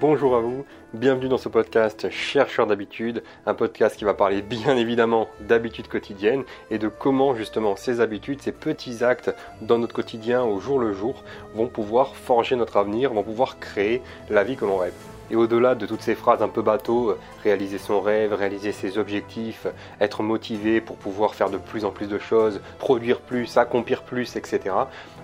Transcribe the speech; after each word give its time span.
bonjour 0.00 0.36
à 0.36 0.40
vous, 0.40 0.64
bienvenue 0.92 1.28
dans 1.28 1.38
ce 1.38 1.48
podcast 1.48 2.10
Chercheur 2.10 2.66
d'habitude, 2.66 3.22
un 3.46 3.54
podcast 3.54 3.96
qui 3.96 4.04
va 4.04 4.14
parler 4.14 4.42
bien 4.42 4.76
évidemment 4.76 5.28
d'habitudes 5.40 5.88
quotidiennes 5.88 6.44
et 6.70 6.78
de 6.78 6.88
comment 6.88 7.34
justement 7.34 7.76
ces 7.76 8.00
habitudes, 8.00 8.42
ces 8.42 8.52
petits 8.52 9.02
actes 9.02 9.34
dans 9.62 9.78
notre 9.78 9.94
quotidien 9.94 10.42
au 10.42 10.60
jour 10.60 10.78
le 10.78 10.92
jour 10.92 11.22
vont 11.54 11.68
pouvoir 11.68 12.16
forger 12.16 12.56
notre 12.56 12.76
avenir, 12.76 13.12
vont 13.12 13.22
pouvoir 13.22 13.58
créer 13.58 14.02
la 14.30 14.44
vie 14.44 14.56
que 14.56 14.64
l'on 14.64 14.76
rêve. 14.76 15.15
Et 15.30 15.36
au-delà 15.36 15.74
de 15.74 15.86
toutes 15.86 16.02
ces 16.02 16.14
phrases 16.14 16.42
un 16.42 16.48
peu 16.48 16.62
bateau, 16.62 17.10
euh, 17.10 17.18
réaliser 17.42 17.78
son 17.78 18.00
rêve, 18.00 18.32
réaliser 18.32 18.72
ses 18.72 18.98
objectifs, 18.98 19.66
être 20.00 20.22
motivé 20.22 20.80
pour 20.80 20.96
pouvoir 20.96 21.34
faire 21.34 21.50
de 21.50 21.58
plus 21.58 21.84
en 21.84 21.90
plus 21.90 22.08
de 22.08 22.18
choses, 22.18 22.60
produire 22.78 23.20
plus, 23.20 23.56
accomplir 23.56 24.02
plus, 24.02 24.36
etc. 24.36 24.74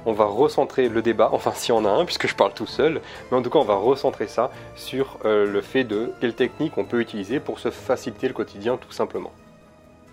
On 0.05 0.13
va 0.13 0.25
recentrer 0.25 0.89
le 0.89 1.03
débat, 1.03 1.31
enfin 1.33 1.53
si 1.55 1.73
on 1.73 1.85
a 1.85 1.91
un, 1.91 2.05
puisque 2.05 2.27
je 2.27 2.35
parle 2.35 2.55
tout 2.55 2.67
seul, 2.67 3.01
mais 3.31 3.37
en 3.37 3.43
tout 3.43 3.51
cas 3.51 3.59
on 3.59 3.65
va 3.65 3.77
recentrer 3.77 4.27
ça 4.27 4.51
sur 4.75 5.19
euh, 5.25 5.47
le 5.47 5.61
fait 5.61 5.85
de 5.85 6.13
quelles 6.21 6.35
techniques 6.35 6.77
on 6.79 6.85
peut 6.85 7.01
utiliser 7.01 7.41
pour 7.41 7.59
se 7.59 7.71
faciliter 7.71 8.29
le 8.29 8.35
quotidien 8.35 8.77
tout 8.77 8.93
simplement. 8.93 9.33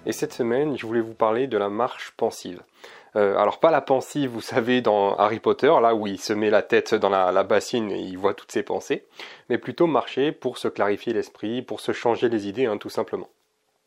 Et 0.06 0.14
cette 0.14 0.34
semaine, 0.34 0.78
je 0.78 0.88
voulais 0.88 1.02
vous 1.02 1.14
parler 1.14 1.48
de 1.48 1.58
la 1.58 1.70
marche 1.70 2.14
pensive. 2.16 2.62
Euh, 3.16 3.38
alors 3.38 3.60
pas 3.60 3.72
la 3.72 3.82
pensive, 3.82 4.30
vous 4.30 4.42
savez, 4.42 4.82
dans 4.82 5.16
Harry 5.16 5.40
Potter, 5.40 5.74
là 5.82 5.96
où 5.96 6.08
il 6.08 6.20
se 6.20 6.34
met 6.34 6.50
la 6.50 6.62
tête 6.62 6.94
dans 6.94 7.10
la, 7.10 7.44
bassine 7.44 7.92
et 7.92 8.00
il 8.00 8.18
voit 8.18 8.34
toutes 8.34 8.52
ses 8.52 8.64
pensées, 8.64 9.08
mais 9.50 9.58
plutôt 9.58 9.88
marcher 9.88 10.32
pour 10.32 10.58
se 10.58 10.68
clarifier 10.68 11.14
l'esprit, 11.14 11.62
pour 11.62 11.80
se 11.80 11.92
changer 11.92 12.30
les 12.30 12.48
idées, 12.48 12.66
hein, 12.66 12.78
tout 12.78 12.90
simplement. 12.90 13.30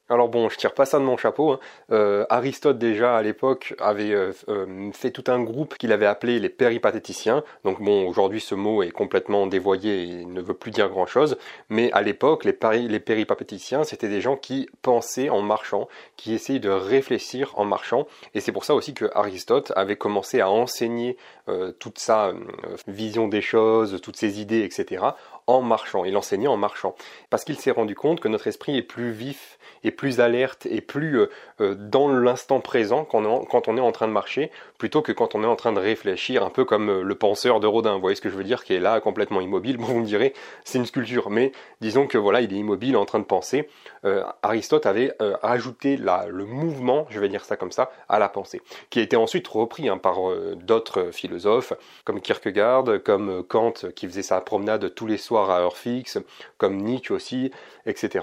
Alors 0.08 0.28
bon, 0.28 0.48
je 0.48 0.58
tire 0.58 0.74
pas 0.74 0.84
ça 0.84 0.98
de 0.98 1.04
mon 1.04 1.16
chapeau. 1.16 1.52
Hein. 1.52 1.60
Euh, 1.92 2.26
Aristote 2.28 2.76
déjà 2.76 3.16
à 3.16 3.22
l'époque 3.22 3.74
avait 3.78 4.10
euh, 4.10 4.32
euh, 4.48 4.90
fait 4.92 5.12
tout 5.12 5.24
un 5.28 5.40
groupe 5.40 5.78
qu'il 5.78 5.92
avait 5.92 6.06
appelé 6.06 6.40
les 6.40 6.48
péripatéticiens. 6.48 7.44
Donc 7.64 7.80
bon, 7.80 8.06
aujourd'hui 8.08 8.40
ce 8.40 8.56
mot 8.56 8.82
est 8.82 8.90
complètement 8.90 9.46
dévoyé 9.46 10.02
et 10.02 10.24
ne 10.24 10.42
veut 10.42 10.54
plus 10.54 10.72
dire 10.72 10.88
grand-chose. 10.88 11.38
Mais 11.68 11.90
à 11.92 12.02
l'époque, 12.02 12.44
les, 12.44 12.58
les 12.88 13.00
péripatéticiens, 13.00 13.84
c'était 13.84 14.08
des 14.08 14.20
gens 14.20 14.36
qui 14.36 14.68
pensaient 14.82 15.30
en 15.30 15.40
marchant, 15.40 15.88
qui 16.16 16.34
essayaient 16.34 16.58
de 16.58 16.68
réfléchir 16.68 17.52
en 17.56 17.64
marchant. 17.64 18.06
Et 18.34 18.40
c'est 18.40 18.52
pour 18.52 18.64
ça 18.64 18.74
aussi 18.74 18.94
que 18.94 19.08
Aristote 19.14 19.72
avait 19.76 19.96
commencé 19.96 20.40
à 20.40 20.50
enseigner 20.50 21.16
toute 21.78 21.98
sa 21.98 22.32
vision 22.86 23.28
des 23.28 23.40
choses, 23.40 24.00
toutes 24.00 24.16
ses 24.16 24.40
idées, 24.40 24.62
etc. 24.62 25.04
en 25.46 25.62
marchant. 25.62 26.04
Il 26.04 26.16
enseignait 26.16 26.48
en 26.48 26.56
marchant. 26.56 26.94
Parce 27.30 27.44
qu'il 27.44 27.56
s'est 27.56 27.70
rendu 27.70 27.94
compte 27.94 28.20
que 28.20 28.28
notre 28.28 28.46
esprit 28.46 28.76
est 28.76 28.82
plus 28.82 29.10
vif 29.10 29.58
et 29.84 29.90
plus 29.90 30.20
alerte 30.20 30.66
et 30.66 30.80
plus 30.80 31.18
euh, 31.18 31.30
euh, 31.60 31.74
dans 31.74 32.08
l'instant 32.08 32.60
présent 32.60 33.04
quand 33.04 33.24
on, 33.24 33.76
est 33.76 33.80
en, 33.80 33.92
train 33.92 34.06
de 34.06 34.12
marcher, 34.12 34.50
plutôt 34.78 35.02
que 35.02 35.12
quand 35.12 35.34
on 35.34 35.42
est 35.42 35.46
en 35.46 35.56
train 35.56 35.72
de 35.72 35.80
réfléchir, 35.80 36.44
un 36.44 36.50
peu 36.50 36.64
comme 36.64 36.88
euh, 36.88 37.02
le 37.02 37.14
penseur 37.14 37.60
de 37.60 37.66
Rodin. 37.66 37.94
Vous 37.94 38.00
voyez 38.00 38.16
ce 38.16 38.20
que 38.20 38.30
je 38.30 38.36
veux 38.36 38.44
dire, 38.44 38.64
qui 38.64 38.74
est 38.74 38.80
là 38.80 39.00
complètement 39.00 39.40
immobile. 39.40 39.76
Bon, 39.82 39.88
vous 39.88 40.00
me 40.00 40.06
direz, 40.06 40.32
c'est 40.62 40.78
une 40.78 40.86
sculpture, 40.86 41.28
mais 41.28 41.50
disons 41.80 42.06
que 42.06 42.16
voilà, 42.16 42.40
il 42.40 42.52
est 42.52 42.56
immobile 42.56 42.96
en 42.96 43.04
train 43.04 43.18
de 43.18 43.24
penser. 43.24 43.68
Aristote 44.42 44.86
avait 44.86 45.12
ajouté 45.42 45.96
le 45.96 46.44
mouvement, 46.44 47.06
je 47.10 47.18
vais 47.18 47.28
dire 47.28 47.44
ça 47.44 47.56
comme 47.56 47.72
ça, 47.72 47.90
à 48.08 48.20
la 48.20 48.28
pensée, 48.28 48.60
qui 48.90 49.00
a 49.00 49.02
été 49.02 49.16
ensuite 49.16 49.48
repris 49.48 49.88
hein, 49.88 49.98
par 49.98 50.18
d'autres 50.54 51.10
philosophes, 51.10 51.72
comme 52.04 52.20
Kierkegaard, 52.20 53.02
comme 53.04 53.42
Kant, 53.42 53.72
qui 53.96 54.06
faisait 54.06 54.22
sa 54.22 54.40
promenade 54.40 54.94
tous 54.94 55.06
les 55.06 55.18
soirs 55.18 55.31
à 55.38 55.60
heure 55.60 55.76
fixe, 55.76 56.18
comme 56.58 56.76
Nietzsche 56.76 57.12
aussi, 57.12 57.50
etc. 57.86 58.20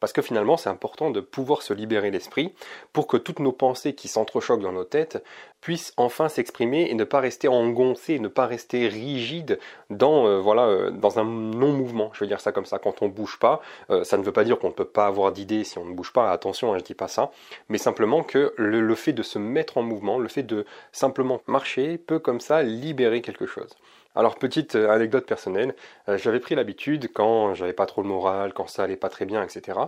Parce 0.00 0.12
que 0.12 0.22
finalement, 0.22 0.56
c'est 0.56 0.68
important 0.68 1.10
de 1.10 1.20
pouvoir 1.20 1.62
se 1.62 1.74
libérer 1.74 2.10
l'esprit 2.10 2.54
pour 2.92 3.06
que 3.06 3.16
toutes 3.16 3.40
nos 3.40 3.52
pensées 3.52 3.94
qui 3.94 4.08
s'entrechoquent 4.08 4.62
dans 4.62 4.72
nos 4.72 4.84
têtes 4.84 5.22
puissent 5.60 5.92
enfin 5.96 6.28
s'exprimer 6.28 6.88
et 6.88 6.94
ne 6.94 7.02
pas 7.02 7.18
rester 7.18 7.48
engoncées, 7.48 8.20
ne 8.20 8.28
pas 8.28 8.46
rester 8.46 8.86
rigides 8.86 9.58
dans, 9.90 10.26
euh, 10.26 10.38
voilà, 10.38 10.66
euh, 10.66 10.90
dans 10.90 11.18
un 11.18 11.24
non-mouvement. 11.24 12.10
Je 12.14 12.20
veux 12.20 12.28
dire 12.28 12.40
ça 12.40 12.52
comme 12.52 12.66
ça. 12.66 12.78
Quand 12.78 13.02
on 13.02 13.06
ne 13.06 13.12
bouge 13.12 13.38
pas, 13.40 13.60
euh, 13.90 14.04
ça 14.04 14.16
ne 14.18 14.22
veut 14.22 14.32
pas 14.32 14.44
dire 14.44 14.58
qu'on 14.58 14.68
ne 14.68 14.72
peut 14.74 14.84
pas 14.84 15.06
avoir 15.06 15.32
d'idées 15.32 15.64
si 15.64 15.78
on 15.78 15.84
ne 15.84 15.94
bouge 15.94 16.12
pas. 16.12 16.30
Attention, 16.30 16.72
je 16.74 16.78
ne 16.78 16.84
dis 16.84 16.94
pas 16.94 17.08
ça. 17.08 17.32
Mais 17.68 17.78
simplement 17.78 18.22
que 18.22 18.54
le 18.56 18.94
fait 18.94 19.12
de 19.12 19.24
se 19.24 19.38
mettre 19.38 19.78
en 19.78 19.82
mouvement, 19.82 20.18
le 20.18 20.28
fait 20.28 20.44
de 20.44 20.64
simplement 20.92 21.40
marcher 21.46 21.98
peut 21.98 22.20
comme 22.20 22.40
ça 22.40 22.62
libérer 22.62 23.20
quelque 23.20 23.46
chose. 23.46 23.74
Alors 24.18 24.34
petite 24.34 24.74
euh, 24.74 24.90
anecdote 24.90 25.26
personnelle, 25.26 25.76
euh, 26.08 26.18
j'avais 26.18 26.40
pris 26.40 26.56
l'habitude 26.56 27.08
quand 27.14 27.54
j'avais 27.54 27.72
pas 27.72 27.86
trop 27.86 28.02
le 28.02 28.08
moral, 28.08 28.52
quand 28.52 28.66
ça 28.66 28.82
allait 28.82 28.96
pas 28.96 29.08
très 29.08 29.26
bien, 29.26 29.44
etc., 29.44 29.78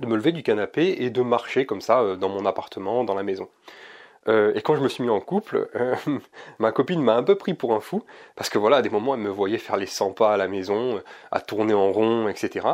de 0.00 0.06
me 0.06 0.16
lever 0.16 0.32
du 0.32 0.42
canapé 0.42 0.96
et 1.00 1.10
de 1.10 1.20
marcher 1.20 1.66
comme 1.66 1.82
ça 1.82 2.00
euh, 2.00 2.16
dans 2.16 2.30
mon 2.30 2.46
appartement, 2.46 3.04
dans 3.04 3.12
la 3.12 3.22
maison. 3.22 3.50
et 4.26 4.60
quand 4.62 4.74
je 4.74 4.80
me 4.80 4.88
suis 4.88 5.04
mis 5.04 5.10
en 5.10 5.20
couple, 5.20 5.68
ma 6.58 6.72
copine 6.72 7.02
m'a 7.02 7.14
un 7.14 7.22
peu 7.22 7.34
pris 7.36 7.52
pour 7.52 7.74
un 7.74 7.80
fou, 7.80 8.02
parce 8.36 8.48
que 8.48 8.56
voilà, 8.56 8.78
à 8.78 8.82
des 8.82 8.88
moments, 8.88 9.14
elle 9.14 9.20
me 9.20 9.28
voyait 9.28 9.58
faire 9.58 9.76
les 9.76 9.86
100 9.86 10.12
pas 10.12 10.32
à 10.32 10.36
la 10.38 10.48
maison, 10.48 11.02
à 11.30 11.40
tourner 11.40 11.74
en 11.74 11.92
rond, 11.92 12.28
etc. 12.28 12.66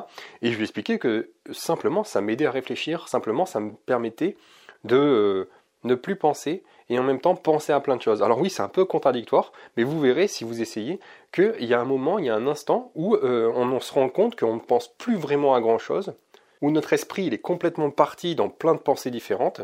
Et 0.42 0.52
je 0.52 0.56
lui 0.56 0.62
expliquais 0.62 0.98
que 1.00 1.30
simplement, 1.50 2.04
ça 2.04 2.20
m'aidait 2.20 2.46
à 2.46 2.52
réfléchir, 2.52 3.08
simplement, 3.08 3.46
ça 3.46 3.58
me 3.58 3.72
permettait 3.72 4.36
de 4.84 5.48
ne 5.84 5.94
plus 5.96 6.16
penser 6.16 6.62
et 6.92 6.98
en 6.98 7.02
même 7.02 7.20
temps 7.20 7.34
penser 7.34 7.72
à 7.72 7.80
plein 7.80 7.96
de 7.96 8.02
choses. 8.02 8.22
Alors 8.22 8.38
oui, 8.38 8.50
c'est 8.50 8.62
un 8.62 8.68
peu 8.68 8.84
contradictoire, 8.84 9.52
mais 9.76 9.82
vous 9.82 9.98
verrez 9.98 10.28
si 10.28 10.44
vous 10.44 10.60
essayez 10.60 11.00
qu'il 11.32 11.64
y 11.64 11.72
a 11.72 11.80
un 11.80 11.86
moment, 11.86 12.18
il 12.18 12.26
y 12.26 12.28
a 12.28 12.34
un 12.34 12.46
instant 12.46 12.92
où 12.94 13.14
euh, 13.16 13.50
on, 13.54 13.80
se 13.80 13.94
rend 13.94 14.10
compte 14.10 14.38
qu'on 14.38 14.56
ne 14.56 14.60
pense 14.60 14.88
plus 14.98 15.16
vraiment 15.16 15.54
à 15.54 15.60
grand 15.62 15.78
chose, 15.78 16.12
où 16.60 16.70
notre 16.70 16.92
esprit 16.92 17.28
est 17.28 17.38
complètement 17.38 17.90
parti 17.90 18.34
dans 18.34 18.50
plein 18.50 18.74
de 18.74 18.80
pensées 18.80 19.10
différentes, 19.10 19.62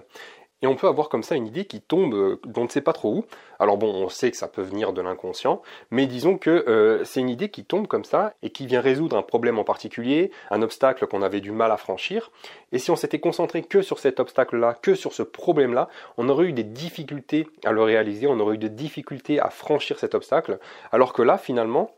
et 0.62 0.66
on 0.66 0.74
peut 0.74 0.88
avoir 0.88 1.08
comme 1.08 1.22
ça 1.22 1.36
une 1.36 1.46
idée 1.46 1.64
qui 1.64 1.80
tombe 1.80 2.14
euh, 2.14 2.40
dont 2.44 2.62
on 2.62 2.64
ne 2.64 2.70
sait 2.70 2.80
pas 2.80 2.92
trop 2.92 3.14
où. 3.14 3.24
Alors 3.60 3.76
bon, 3.76 3.92
on 3.92 4.08
sait 4.08 4.30
que 4.30 4.36
ça 4.36 4.48
peut 4.48 4.62
venir 4.62 4.92
de 4.92 5.00
l'inconscient, 5.00 5.62
mais 5.90 6.06
disons 6.06 6.38
que 6.38 6.50
euh, 6.50 7.04
c'est 7.04 7.20
une 7.20 7.28
idée 7.28 7.48
qui 7.48 7.64
tombe 7.64 7.86
comme 7.86 8.04
ça 8.04 8.34
et 8.42 8.50
qui 8.50 8.66
vient 8.66 8.80
résoudre 8.80 9.16
un 9.16 9.22
problème 9.22 9.58
en 9.58 9.64
particulier, 9.64 10.30
un 10.50 10.62
obstacle 10.62 11.06
qu'on 11.06 11.22
avait 11.22 11.40
du 11.40 11.52
mal 11.52 11.70
à 11.70 11.76
franchir. 11.76 12.30
Et 12.72 12.78
si 12.78 12.90
on 12.90 12.96
s'était 12.96 13.20
concentré 13.20 13.62
que 13.62 13.82
sur 13.82 13.98
cet 13.98 14.20
obstacle-là, 14.20 14.74
que 14.74 14.94
sur 14.94 15.12
ce 15.12 15.22
problème-là, 15.22 15.88
on 16.16 16.28
aurait 16.28 16.46
eu 16.46 16.52
des 16.52 16.64
difficultés 16.64 17.48
à 17.64 17.72
le 17.72 17.82
réaliser, 17.82 18.26
on 18.26 18.38
aurait 18.40 18.56
eu 18.56 18.58
des 18.58 18.68
difficultés 18.68 19.40
à 19.40 19.50
franchir 19.50 19.98
cet 19.98 20.14
obstacle. 20.14 20.58
Alors 20.92 21.12
que 21.12 21.22
là, 21.22 21.38
finalement, 21.38 21.97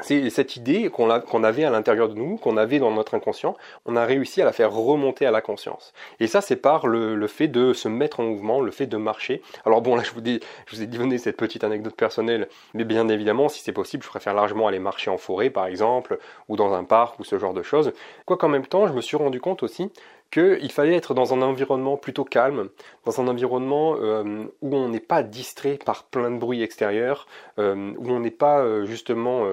c'est 0.00 0.28
cette 0.28 0.56
idée 0.56 0.90
qu'on 0.90 1.08
avait 1.44 1.64
à 1.64 1.70
l'intérieur 1.70 2.08
de 2.08 2.14
nous, 2.14 2.36
qu'on 2.36 2.56
avait 2.56 2.78
dans 2.78 2.90
notre 2.90 3.14
inconscient, 3.14 3.56
on 3.86 3.96
a 3.96 4.04
réussi 4.04 4.42
à 4.42 4.44
la 4.44 4.52
faire 4.52 4.72
remonter 4.72 5.24
à 5.24 5.30
la 5.30 5.40
conscience. 5.40 5.94
Et 6.20 6.26
ça, 6.26 6.42
c'est 6.42 6.56
par 6.56 6.86
le, 6.86 7.26
fait 7.26 7.48
de 7.48 7.72
se 7.72 7.88
mettre 7.88 8.20
en 8.20 8.24
mouvement, 8.24 8.60
le 8.60 8.70
fait 8.70 8.86
de 8.86 8.96
marcher. 8.98 9.42
Alors 9.64 9.80
bon, 9.80 9.96
là, 9.96 10.02
je 10.02 10.12
vous, 10.12 10.20
je 10.22 10.76
vous 10.76 10.82
ai 10.82 10.86
donné 10.86 11.16
cette 11.16 11.36
petite 11.36 11.64
anecdote 11.64 11.94
personnelle, 11.94 12.48
mais 12.74 12.84
bien 12.84 13.08
évidemment, 13.08 13.48
si 13.48 13.62
c'est 13.62 13.72
possible, 13.72 14.02
je 14.02 14.08
préfère 14.08 14.34
largement 14.34 14.68
aller 14.68 14.78
marcher 14.78 15.10
en 15.10 15.16
forêt, 15.16 15.48
par 15.48 15.66
exemple, 15.66 16.18
ou 16.48 16.56
dans 16.56 16.74
un 16.74 16.84
parc, 16.84 17.18
ou 17.18 17.24
ce 17.24 17.38
genre 17.38 17.54
de 17.54 17.62
choses. 17.62 17.92
Quoi 18.26 18.36
qu'en 18.36 18.48
même 18.48 18.66
temps, 18.66 18.86
je 18.86 18.92
me 18.92 19.00
suis 19.00 19.16
rendu 19.16 19.40
compte 19.40 19.62
aussi 19.62 19.90
qu'il 20.30 20.72
fallait 20.72 20.94
être 20.94 21.14
dans 21.14 21.34
un 21.34 21.42
environnement 21.42 21.96
plutôt 21.96 22.24
calme, 22.24 22.68
dans 23.04 23.20
un 23.20 23.28
environnement 23.28 23.96
euh, 23.96 24.44
où 24.60 24.76
on 24.76 24.88
n'est 24.88 25.00
pas 25.00 25.22
distrait 25.22 25.78
par 25.84 26.04
plein 26.04 26.30
de 26.30 26.38
bruit 26.38 26.62
extérieur, 26.62 27.26
euh, 27.58 27.92
où 27.98 28.10
on 28.10 28.20
n'est 28.20 28.30
pas 28.30 28.60
euh, 28.60 28.84
justement 28.86 29.46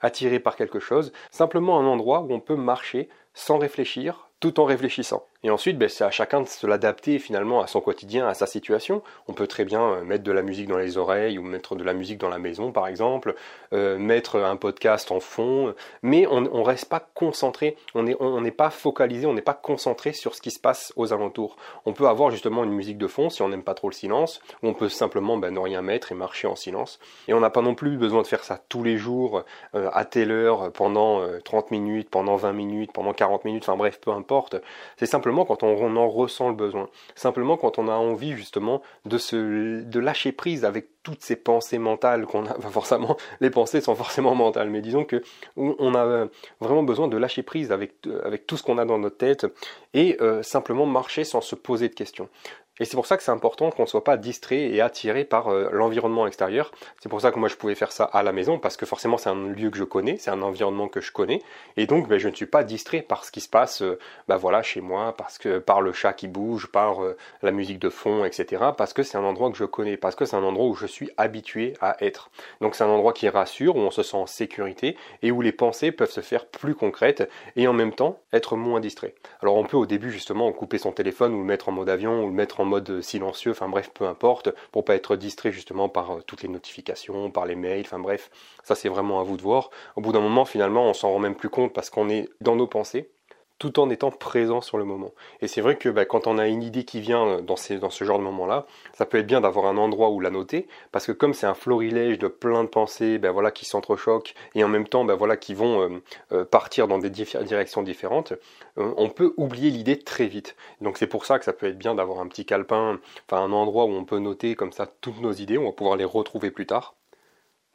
attiré 0.00 0.38
par 0.38 0.56
quelque 0.56 0.78
chose, 0.78 1.12
simplement 1.30 1.80
un 1.80 1.86
endroit 1.86 2.20
où 2.20 2.32
on 2.32 2.40
peut 2.40 2.56
marcher 2.56 3.08
sans 3.34 3.58
réfléchir, 3.58 4.28
tout 4.40 4.60
en 4.60 4.64
réfléchissant. 4.64 5.26
Et 5.46 5.50
ensuite, 5.50 5.78
ben, 5.78 5.88
c'est 5.88 6.02
à 6.02 6.10
chacun 6.10 6.40
de 6.40 6.48
se 6.48 6.66
l'adapter 6.66 7.20
finalement 7.20 7.60
à 7.60 7.68
son 7.68 7.80
quotidien, 7.80 8.26
à 8.26 8.34
sa 8.34 8.48
situation. 8.48 9.00
On 9.28 9.32
peut 9.32 9.46
très 9.46 9.64
bien 9.64 9.80
euh, 9.80 10.02
mettre 10.02 10.24
de 10.24 10.32
la 10.32 10.42
musique 10.42 10.66
dans 10.66 10.76
les 10.76 10.98
oreilles 10.98 11.38
ou 11.38 11.42
mettre 11.42 11.76
de 11.76 11.84
la 11.84 11.92
musique 11.92 12.18
dans 12.18 12.28
la 12.28 12.40
maison, 12.40 12.72
par 12.72 12.88
exemple, 12.88 13.36
euh, 13.72 13.96
mettre 13.96 14.40
un 14.40 14.56
podcast 14.56 15.12
en 15.12 15.20
fond, 15.20 15.72
mais 16.02 16.26
on 16.26 16.40
ne 16.40 16.48
reste 16.48 16.88
pas 16.88 16.98
concentré, 17.14 17.76
on 17.94 18.02
n'est 18.02 18.16
on, 18.18 18.42
pas 18.50 18.70
focalisé, 18.70 19.24
on 19.24 19.34
n'est 19.34 19.40
pas 19.40 19.54
concentré 19.54 20.12
sur 20.12 20.34
ce 20.34 20.42
qui 20.42 20.50
se 20.50 20.58
passe 20.58 20.92
aux 20.96 21.12
alentours. 21.12 21.56
On 21.84 21.92
peut 21.92 22.08
avoir 22.08 22.32
justement 22.32 22.64
une 22.64 22.72
musique 22.72 22.98
de 22.98 23.06
fond 23.06 23.30
si 23.30 23.40
on 23.42 23.48
n'aime 23.48 23.62
pas 23.62 23.74
trop 23.74 23.88
le 23.88 23.94
silence, 23.94 24.40
ou 24.64 24.68
on 24.68 24.74
peut 24.74 24.88
simplement 24.88 25.36
ben, 25.36 25.54
ne 25.54 25.60
rien 25.60 25.80
mettre 25.80 26.10
et 26.10 26.16
marcher 26.16 26.48
en 26.48 26.56
silence. 26.56 26.98
Et 27.28 27.34
on 27.34 27.40
n'a 27.40 27.50
pas 27.50 27.62
non 27.62 27.76
plus 27.76 27.98
besoin 27.98 28.22
de 28.22 28.26
faire 28.26 28.42
ça 28.42 28.60
tous 28.68 28.82
les 28.82 28.96
jours, 28.96 29.44
euh, 29.76 29.90
à 29.92 30.04
telle 30.06 30.32
heure, 30.32 30.72
pendant 30.72 31.22
30 31.44 31.70
minutes, 31.70 32.10
pendant 32.10 32.34
20 32.34 32.52
minutes, 32.52 32.90
pendant 32.92 33.12
40 33.12 33.44
minutes, 33.44 33.62
enfin 33.62 33.76
bref, 33.76 34.00
peu 34.00 34.10
importe. 34.10 34.56
C'est 34.96 35.06
simplement 35.06 35.35
quand 35.44 35.62
on, 35.62 35.96
en 35.96 36.08
ressent 36.08 36.48
le 36.48 36.54
besoin. 36.54 36.88
Simplement 37.14 37.56
quand 37.56 37.78
on 37.78 37.88
a 37.88 37.94
envie 37.94 38.32
justement 38.32 38.82
de 39.04 39.18
se 39.18 39.82
de 39.82 40.00
lâcher 40.00 40.32
prise 40.32 40.64
avec 40.64 40.88
toutes 41.02 41.22
ces 41.22 41.36
pensées 41.36 41.78
mentales 41.78 42.26
qu'on 42.26 42.46
a. 42.46 42.54
forcément, 42.70 43.16
les 43.40 43.50
pensées 43.50 43.80
sont 43.80 43.94
forcément 43.94 44.34
mentales, 44.34 44.70
mais 44.70 44.80
disons 44.80 45.04
que 45.04 45.22
on 45.56 45.94
a 45.94 46.26
vraiment 46.60 46.82
besoin 46.82 47.08
de 47.08 47.16
lâcher 47.16 47.42
prise 47.42 47.72
avec, 47.72 47.94
avec 48.24 48.46
tout 48.46 48.56
ce 48.56 48.62
qu'on 48.62 48.78
a 48.78 48.84
dans 48.84 48.98
notre 48.98 49.16
tête 49.16 49.46
et 49.94 50.16
euh, 50.20 50.42
simplement 50.42 50.86
marcher 50.86 51.24
sans 51.24 51.40
se 51.40 51.54
poser 51.54 51.88
de 51.88 51.94
questions. 51.94 52.28
Et 52.78 52.84
c'est 52.84 52.96
pour 52.96 53.06
ça 53.06 53.16
que 53.16 53.22
c'est 53.22 53.30
important 53.30 53.70
qu'on 53.70 53.82
ne 53.82 53.88
soit 53.88 54.04
pas 54.04 54.18
distrait 54.18 54.68
et 54.70 54.82
attiré 54.82 55.24
par 55.24 55.48
euh, 55.48 55.70
l'environnement 55.72 56.26
extérieur. 56.26 56.72
C'est 57.00 57.08
pour 57.08 57.22
ça 57.22 57.30
que 57.30 57.38
moi 57.38 57.48
je 57.48 57.56
pouvais 57.56 57.74
faire 57.74 57.90
ça 57.90 58.04
à 58.04 58.22
la 58.22 58.32
maison, 58.32 58.58
parce 58.58 58.76
que 58.76 58.84
forcément 58.84 59.16
c'est 59.16 59.30
un 59.30 59.48
lieu 59.48 59.70
que 59.70 59.78
je 59.78 59.84
connais, 59.84 60.18
c'est 60.18 60.30
un 60.30 60.42
environnement 60.42 60.88
que 60.88 61.00
je 61.00 61.10
connais, 61.10 61.40
et 61.78 61.86
donc 61.86 62.06
ben, 62.06 62.18
je 62.18 62.28
ne 62.28 62.34
suis 62.34 62.46
pas 62.46 62.64
distrait 62.64 63.00
par 63.00 63.24
ce 63.24 63.32
qui 63.32 63.40
se 63.40 63.48
passe 63.48 63.80
euh, 63.80 63.98
ben, 64.28 64.36
voilà, 64.36 64.62
chez 64.62 64.82
moi, 64.82 65.14
parce 65.16 65.38
que 65.38 65.58
par 65.58 65.80
le 65.80 65.92
chat 65.94 66.12
qui 66.12 66.28
bouge, 66.28 66.66
par 66.66 67.02
euh, 67.02 67.16
la 67.42 67.50
musique 67.50 67.78
de 67.78 67.88
fond, 67.88 68.26
etc. 68.26 68.62
Parce 68.76 68.92
que 68.92 69.02
c'est 69.02 69.16
un 69.16 69.24
endroit 69.24 69.50
que 69.50 69.56
je 69.56 69.64
connais, 69.64 69.96
parce 69.96 70.14
que 70.14 70.26
c'est 70.26 70.36
un 70.36 70.44
endroit 70.44 70.66
où 70.66 70.74
je 70.74 70.86
suis 70.86 71.10
habitué 71.16 71.72
à 71.80 71.96
être. 72.04 72.30
Donc 72.60 72.74
c'est 72.74 72.84
un 72.84 72.88
endroit 72.88 73.14
qui 73.14 73.28
rassure, 73.30 73.76
où 73.76 73.80
on 73.80 73.90
se 73.90 74.02
sent 74.02 74.18
en 74.18 74.26
sécurité, 74.26 74.98
et 75.22 75.30
où 75.30 75.40
les 75.40 75.52
pensées 75.52 75.92
peuvent 75.92 76.10
se 76.10 76.20
faire 76.20 76.44
plus 76.44 76.74
concrètes, 76.74 77.26
et 77.56 77.66
en 77.68 77.72
même 77.72 77.94
temps 77.94 78.20
être 78.34 78.56
moins 78.56 78.80
distrait. 78.80 79.14
Alors 79.40 79.56
on 79.56 79.64
peut 79.64 79.78
au 79.78 79.86
début 79.86 80.10
justement 80.10 80.52
couper 80.52 80.76
son 80.76 80.92
téléphone, 80.92 81.32
ou 81.32 81.38
le 81.38 81.44
mettre 81.44 81.70
en 81.70 81.72
mode 81.72 81.88
avion, 81.88 82.22
ou 82.22 82.26
le 82.26 82.34
mettre 82.34 82.60
en 82.60 82.65
mode 82.66 83.00
silencieux, 83.00 83.52
enfin 83.52 83.68
bref, 83.68 83.90
peu 83.94 84.06
importe, 84.06 84.50
pour 84.72 84.84
pas 84.84 84.94
être 84.94 85.16
distrait 85.16 85.52
justement 85.52 85.88
par 85.88 86.16
euh, 86.16 86.22
toutes 86.26 86.42
les 86.42 86.48
notifications, 86.48 87.30
par 87.30 87.46
les 87.46 87.56
mails, 87.56 87.84
enfin 87.86 87.98
bref, 87.98 88.30
ça 88.62 88.74
c'est 88.74 88.88
vraiment 88.88 89.20
à 89.20 89.22
vous 89.24 89.36
de 89.36 89.42
voir. 89.42 89.70
Au 89.96 90.00
bout 90.00 90.12
d'un 90.12 90.20
moment, 90.20 90.44
finalement, 90.44 90.88
on 90.88 90.94
s'en 90.94 91.10
rend 91.12 91.18
même 91.18 91.36
plus 91.36 91.50
compte 91.50 91.72
parce 91.72 91.90
qu'on 91.90 92.08
est 92.08 92.28
dans 92.40 92.56
nos 92.56 92.66
pensées 92.66 93.10
tout 93.58 93.80
en 93.80 93.88
étant 93.90 94.10
présent 94.10 94.60
sur 94.60 94.78
le 94.78 94.84
moment. 94.84 95.12
Et 95.40 95.48
c'est 95.48 95.60
vrai 95.60 95.76
que 95.76 95.88
bah, 95.88 96.04
quand 96.04 96.26
on 96.26 96.38
a 96.38 96.46
une 96.46 96.62
idée 96.62 96.84
qui 96.84 97.00
vient 97.00 97.26
euh, 97.26 97.40
dans, 97.40 97.56
ce 97.56 98.04
genre 98.04 98.18
de 98.18 98.24
moment-là, 98.24 98.66
ça 98.92 99.06
peut 99.06 99.18
être 99.18 99.26
bien 99.26 99.40
d'avoir 99.40 99.66
un 99.66 99.76
endroit 99.76 100.10
où 100.10 100.20
la 100.20 100.30
noter, 100.30 100.66
parce 100.92 101.06
que 101.06 101.12
comme 101.12 101.34
c'est 101.34 101.46
un 101.46 101.54
florilège 101.54 102.18
de 102.18 102.28
plein 102.28 102.64
de 102.64 102.68
pensées 102.68 103.18
ben, 103.18 103.30
voilà, 103.30 103.50
qui 103.50 103.64
s'entrechoquent 103.64 104.34
et 104.54 104.64
en 104.64 104.68
même 104.68 104.86
temps 104.86 105.04
ben, 105.04 105.14
voilà, 105.14 105.36
qui 105.36 105.54
vont 105.54 105.80
euh, 105.80 106.02
euh, 106.32 106.44
partir 106.44 106.88
dans 106.88 106.98
des 106.98 107.10
directions 107.10 107.82
différentes, 107.82 108.34
on 108.76 109.08
peut 109.08 109.32
oublier 109.36 109.70
l'idée 109.70 109.98
très 109.98 110.26
vite. 110.26 110.56
Donc 110.80 110.98
c'est 110.98 111.06
pour 111.06 111.24
ça 111.24 111.38
que 111.38 111.44
ça 111.44 111.52
peut 111.52 111.66
être 111.66 111.78
bien 111.78 111.94
d'avoir 111.94 112.20
un 112.20 112.28
petit 112.28 112.44
calepin, 112.44 113.00
enfin 113.26 113.42
un 113.42 113.52
endroit 113.52 113.84
où 113.86 113.90
on 113.90 114.04
peut 114.04 114.18
noter 114.18 114.54
comme 114.54 114.72
ça 114.72 114.86
toutes 115.00 115.20
nos 115.20 115.32
idées, 115.32 115.58
on 115.58 115.64
va 115.64 115.72
pouvoir 115.72 115.96
les 115.96 116.04
retrouver 116.04 116.50
plus 116.50 116.66
tard. 116.66 116.95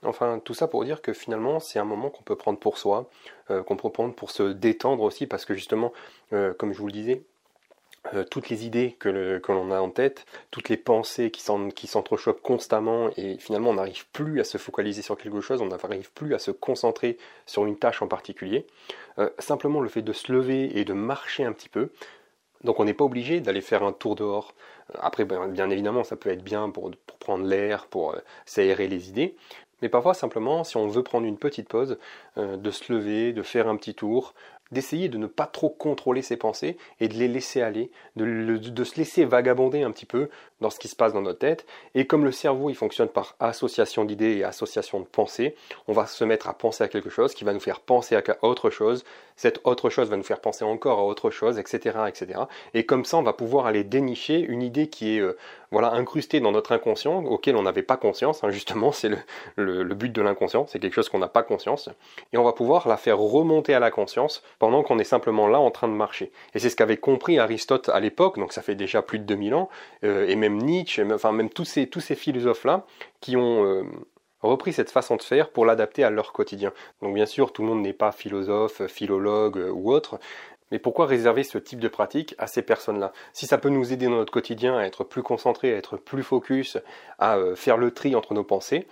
Enfin, 0.03 0.39
tout 0.43 0.53
ça 0.53 0.67
pour 0.67 0.83
dire 0.83 1.01
que 1.01 1.13
finalement, 1.13 1.59
c'est 1.59 1.77
un 1.77 1.85
moment 1.85 2.09
qu'on 2.09 2.23
peut 2.23 2.35
prendre 2.35 2.59
pour 2.59 2.77
soi, 2.77 3.09
euh, 3.51 3.61
qu'on 3.61 3.75
peut 3.77 3.89
prendre 3.89 4.15
pour 4.15 4.31
se 4.31 4.43
détendre 4.43 5.03
aussi, 5.03 5.27
parce 5.27 5.45
que 5.45 5.53
justement, 5.53 5.93
euh, 6.33 6.53
comme 6.55 6.73
je 6.73 6.79
vous 6.79 6.87
le 6.87 6.93
disais, 6.93 7.21
euh, 8.15 8.23
toutes 8.23 8.49
les 8.49 8.65
idées 8.65 8.95
que, 8.99 9.39
l'on 9.49 9.71
a 9.71 9.79
en 9.79 9.91
tête, 9.91 10.25
toutes 10.49 10.69
les 10.69 10.77
pensées 10.77 11.29
qui 11.29 11.41
s'entrechoquent 11.87 12.41
constamment, 12.41 13.11
et 13.15 13.37
finalement, 13.37 13.69
on 13.69 13.75
n'arrive 13.75 14.07
plus 14.11 14.39
à 14.39 14.43
se 14.43 14.57
focaliser 14.57 15.03
sur 15.03 15.17
quelque 15.17 15.39
chose, 15.39 15.61
on 15.61 15.67
n'arrive 15.67 16.11
plus 16.13 16.33
à 16.33 16.39
se 16.39 16.49
concentrer 16.49 17.17
sur 17.45 17.67
une 17.67 17.77
tâche 17.77 18.01
en 18.01 18.07
particulier. 18.07 18.65
simplement 19.37 19.81
le 19.81 19.89
fait 19.89 20.01
de 20.01 20.13
se 20.13 20.31
lever 20.31 20.79
et 20.79 20.85
de 20.85 20.93
marcher 20.93 21.43
un 21.43 21.53
petit 21.53 21.69
peu, 21.69 21.91
donc 22.63 22.79
on 22.79 22.85
n'est 22.85 22.93
pas 22.95 23.05
obligé 23.05 23.39
d'aller 23.39 23.61
faire 23.61 23.83
un 23.83 23.91
tour 23.91 24.15
dehors. 24.15 24.55
Après, 24.99 25.25
ben, 25.25 25.47
bien 25.47 25.69
évidemment, 25.69 26.03
ça 26.03 26.15
peut 26.15 26.29
être 26.31 26.43
bien 26.43 26.69
pour, 26.71 26.91
pour 27.05 27.17
prendre 27.17 27.45
l'air, 27.45 27.85
pour 27.85 28.15
s'aérer 28.45 28.87
les 28.87 29.09
idées. 29.09 29.35
Mais 29.81 29.89
parfois, 29.89 30.13
simplement, 30.13 30.63
si 30.63 30.77
on 30.77 30.87
veut 30.87 31.03
prendre 31.03 31.25
une 31.25 31.37
petite 31.37 31.67
pause, 31.67 31.97
euh, 32.37 32.57
de 32.57 32.71
se 32.71 32.91
lever, 32.91 33.33
de 33.33 33.43
faire 33.43 33.67
un 33.67 33.75
petit 33.75 33.95
tour, 33.95 34.33
d'essayer 34.71 35.09
de 35.09 35.17
ne 35.17 35.27
pas 35.27 35.45
trop 35.45 35.69
contrôler 35.69 36.21
ses 36.21 36.37
pensées 36.37 36.77
et 36.99 37.07
de 37.07 37.15
les 37.15 37.27
laisser 37.27 37.61
aller, 37.61 37.91
de, 38.15 38.83
se 38.83 38.95
laisser 38.95 39.25
vagabonder 39.25 39.83
un 39.83 39.91
petit 39.91 40.05
peu 40.05 40.29
dans 40.61 40.69
ce 40.69 40.79
qui 40.79 40.87
se 40.87 40.95
passe 40.95 41.13
dans 41.13 41.21
notre 41.21 41.39
tête. 41.39 41.65
Et 41.93 42.07
comme 42.07 42.23
le 42.23 42.31
cerveau, 42.31 42.69
il 42.69 42.75
fonctionne 42.75 43.09
par 43.09 43.35
association 43.39 44.05
d'idées 44.05 44.37
et 44.37 44.43
association 44.43 44.99
de 44.99 45.05
pensées, 45.05 45.55
on 45.87 45.93
va 45.93 46.05
se 46.05 46.23
mettre 46.23 46.47
à 46.47 46.53
penser 46.53 46.83
à 46.83 46.87
quelque 46.87 47.09
chose 47.09 47.33
qui 47.33 47.43
va 47.43 47.53
nous 47.53 47.59
faire 47.59 47.81
penser 47.81 48.15
à 48.15 48.21
autre 48.43 48.69
chose. 48.69 49.03
Cette 49.35 49.59
autre 49.63 49.89
chose 49.89 50.09
va 50.09 50.17
nous 50.17 50.23
faire 50.23 50.39
penser 50.39 50.63
encore 50.63 50.99
à 50.99 51.03
autre 51.03 51.31
chose, 51.31 51.57
etc., 51.57 51.99
etc. 52.07 52.41
Et 52.73 52.85
comme 52.85 53.05
ça, 53.05 53.17
on 53.17 53.23
va 53.23 53.33
pouvoir 53.33 53.65
aller 53.65 53.83
dénicher 53.83 54.39
une 54.39 54.61
idée 54.61 54.87
qui 54.87 55.17
est 55.17 55.19
euh, 55.19 55.37
voilà 55.71 55.93
incrustée 55.93 56.39
dans 56.39 56.51
notre 56.51 56.73
inconscient, 56.73 57.23
auquel 57.23 57.55
on 57.55 57.63
n'avait 57.63 57.81
pas 57.83 57.97
conscience. 57.97 58.43
Hein, 58.43 58.49
justement, 58.49 58.91
c'est 58.91 59.09
le, 59.55 59.83
le 59.83 59.95
but 59.95 60.11
de 60.11 60.21
l'inconscient. 60.21 60.67
C'est 60.67 60.79
quelque 60.79 60.93
chose 60.93 61.09
qu'on 61.09 61.19
n'a 61.19 61.27
pas 61.27 61.43
conscience. 61.43 61.89
Et 62.33 62.37
on 62.37 62.43
va 62.43 62.53
pouvoir 62.53 62.87
la 62.87 62.97
faire 62.97 63.17
remonter 63.17 63.73
à 63.73 63.79
la 63.79 63.91
conscience 63.91 64.43
pendant 64.59 64.83
qu'on 64.83 64.99
est 64.99 65.03
simplement 65.03 65.47
là 65.47 65.59
en 65.59 65.71
train 65.71 65.87
de 65.87 65.93
marcher. 65.93 66.31
Et 66.53 66.59
c'est 66.59 66.69
ce 66.69 66.75
qu'avait 66.75 66.97
compris 66.97 67.39
Aristote 67.39 67.89
à 67.89 67.99
l'époque, 67.99 68.37
donc 68.37 68.53
ça 68.53 68.61
fait 68.61 68.75
déjà 68.75 69.01
plus 69.01 69.19
de 69.19 69.23
2000 69.23 69.55
ans, 69.55 69.69
euh, 70.03 70.27
et 70.27 70.35
même 70.35 70.57
Nietzsche, 70.57 71.03
enfin 71.11 71.31
même 71.31 71.49
tous 71.49 71.65
ces, 71.65 71.87
tous 71.87 72.01
ces 72.01 72.15
philosophes-là 72.15 72.85
qui 73.19 73.37
ont 73.37 73.65
euh, 73.65 73.83
repris 74.41 74.73
cette 74.73 74.91
façon 74.91 75.15
de 75.15 75.21
faire 75.21 75.49
pour 75.49 75.65
l'adapter 75.65 76.03
à 76.03 76.09
leur 76.09 76.33
quotidien. 76.33 76.73
Donc 77.01 77.13
bien 77.13 77.25
sûr, 77.25 77.53
tout 77.53 77.61
le 77.61 77.69
monde 77.69 77.81
n'est 77.81 77.93
pas 77.93 78.11
philosophe, 78.11 78.85
philologue 78.87 79.57
euh, 79.57 79.71
ou 79.71 79.91
autre, 79.91 80.19
mais 80.71 80.79
pourquoi 80.79 81.05
réserver 81.05 81.43
ce 81.43 81.57
type 81.57 81.79
de 81.79 81.87
pratique 81.87 82.35
à 82.37 82.47
ces 82.47 82.61
personnes-là? 82.61 83.11
Si 83.33 83.45
ça 83.45 83.57
peut 83.57 83.69
nous 83.69 83.93
aider 83.93 84.05
dans 84.05 84.11
notre 84.15 84.31
quotidien 84.31 84.77
à 84.77 84.83
être 84.83 85.03
plus 85.03 85.23
concentré, 85.23 85.73
à 85.73 85.77
être 85.77 85.97
plus 85.97 86.23
focus, 86.23 86.77
à 87.19 87.37
faire 87.55 87.77
le 87.77 87.91
tri 87.91 88.15
entre 88.15 88.33
nos 88.33 88.43
pensées, 88.43 88.87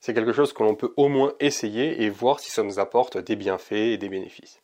c'est 0.00 0.14
quelque 0.14 0.32
chose 0.32 0.52
que 0.52 0.62
l'on 0.62 0.74
peut 0.74 0.92
au 0.96 1.08
moins 1.08 1.32
essayer 1.40 2.02
et 2.02 2.10
voir 2.10 2.40
si 2.40 2.50
ça 2.50 2.62
nous 2.62 2.78
apporte 2.78 3.18
des 3.18 3.36
bienfaits 3.36 3.72
et 3.72 3.98
des 3.98 4.08
bénéfices. 4.08 4.60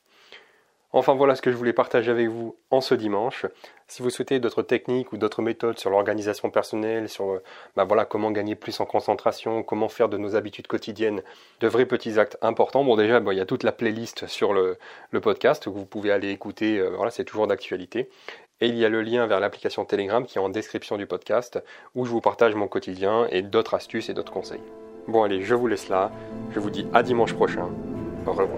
Enfin 0.95 1.15
voilà 1.15 1.35
ce 1.35 1.43
que 1.43 1.51
je 1.51 1.57
voulais 1.57 1.73
partager 1.73 2.11
avec 2.11 2.29
vous 2.29 2.57
en 2.71 2.83
ce 2.83 2.95
dimanche. 2.95 3.47
Si 3.89 4.03
vous 4.03 4.11
souhaitez 4.11 4.41
d'autres 4.41 4.63
techniques 4.63 5.13
ou 5.13 5.17
d'autres 5.17 5.41
méthodes 5.41 5.79
sur 5.79 5.89
l'organisation 5.89 6.51
personnelle, 6.51 7.09
sur 7.09 7.31
euh, 7.31 7.43
bah 7.77 7.85
voilà, 7.85 8.05
comment 8.05 8.31
gagner 8.31 8.55
plus 8.55 8.79
en 8.81 8.85
concentration, 8.85 9.63
comment 9.63 9.89
faire 9.89 10.11
de 10.11 10.19
nos 10.19 10.37
habitudes 10.37 10.67
quotidiennes 10.67 11.23
de 11.61 11.69
vrais 11.69 11.87
petits 11.87 12.19
actes 12.19 12.37
importants, 12.43 12.85
bon 12.85 12.97
déjà 12.97 13.21
il 13.25 13.37
y 13.37 13.41
a 13.41 13.47
toute 13.47 13.63
la 13.63 13.73
playlist 13.73 14.27
sur 14.27 14.53
le, 14.53 14.79
podcast 15.23 15.65
que 15.65 15.71
vous 15.71 15.87
pouvez 15.87 16.13
aller 16.13 16.31
écouter, 16.31 16.79
euh, 16.79 16.91
voilà, 16.97 17.11
c'est 17.11 17.25
toujours 17.25 17.47
d'actualité. 17.47 18.11
Et 18.61 18.69
il 18.69 18.77
y 18.77 18.85
a 18.85 18.89
le 18.89 19.03
lien 19.03 19.27
vers 19.27 19.41
l'application 19.41 19.85
Telegram 19.85 20.25
qui 20.25 20.39
est 20.39 20.41
en 20.41 20.49
description 20.49 20.97
du 20.97 21.07
podcast 21.07 21.63
où 21.95 22.05
je 22.05 22.11
vous 22.11 22.21
partage 22.21 22.55
mon 22.55 22.69
quotidien 22.69 23.27
et 23.31 23.43
d'autres 23.43 23.75
astuces 23.75 24.09
et 24.09 24.15
d'autres 24.15 24.33
conseils. 24.33 24.63
Bon 25.09 25.23
allez, 25.25 25.43
je 25.43 25.55
vous 25.55 25.67
laisse 25.67 25.89
là. 25.89 26.13
Je 26.53 26.61
vous 26.61 26.71
dis 26.71 26.87
à 26.93 27.03
dimanche 27.03 27.35
prochain. 27.35 27.69
Au 28.27 28.31
revoir. 28.31 28.49